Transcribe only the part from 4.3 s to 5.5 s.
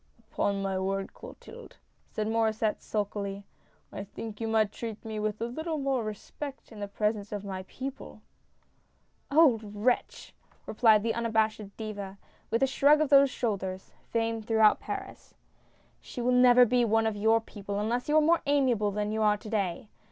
you might treat me with a